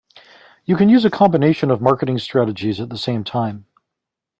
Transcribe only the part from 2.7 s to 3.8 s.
at the same time.